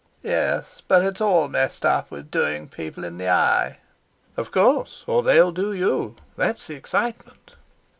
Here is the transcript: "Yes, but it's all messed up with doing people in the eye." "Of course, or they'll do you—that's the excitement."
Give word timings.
"Yes, 0.23 0.81
but 0.87 1.05
it's 1.05 1.21
all 1.21 1.47
messed 1.47 1.85
up 1.85 2.09
with 2.09 2.31
doing 2.31 2.67
people 2.67 3.03
in 3.03 3.19
the 3.19 3.29
eye." 3.29 3.77
"Of 4.35 4.49
course, 4.51 5.03
or 5.05 5.21
they'll 5.21 5.51
do 5.51 5.71
you—that's 5.73 6.65
the 6.65 6.73
excitement." 6.73 7.55